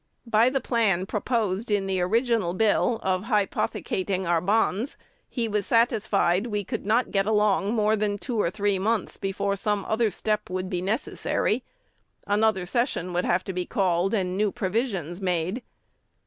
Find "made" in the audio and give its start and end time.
15.21-15.61